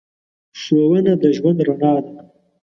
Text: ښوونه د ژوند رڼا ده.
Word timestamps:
ښوونه 0.61 1.13
د 1.21 1.23
ژوند 1.37 1.59
رڼا 1.67 1.93
ده. 2.05 2.13